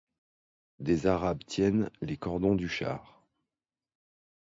Des 0.79 1.05
arabes 1.05 1.43
tiennent 1.45 1.91
les 2.01 2.17
cordons 2.17 2.55
du 2.55 2.67
char. 2.67 3.23